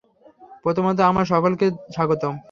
প্রথমত 0.63 0.97
আপনাদের 1.01 1.29
সকলকে 1.33 1.65
স্বাগতম। 1.95 2.33